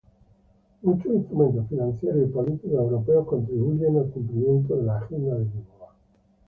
Muchos 0.81 1.13
instrumentos 1.13 1.67
financieros 1.69 2.23
y 2.23 2.31
políticos 2.33 2.71
europeos 2.71 3.27
contribuyen 3.27 3.97
al 3.97 4.09
cumplimiento 4.09 4.75
de 4.77 4.83
la 4.83 4.97
Agenda 4.97 5.35
de 5.35 5.43
Lisboa. 5.45 5.93